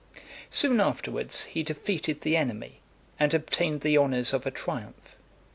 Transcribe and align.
Soon 0.49 0.79
afterwards 0.79 1.43
he 1.43 1.61
defeated 1.61 2.21
the 2.21 2.35
enemy, 2.35 2.79
and 3.19 3.35
obtained 3.35 3.81
the 3.81 3.99
honours 3.99 4.33
of 4.33 4.47
a 4.47 4.49
triumph. 4.49 5.15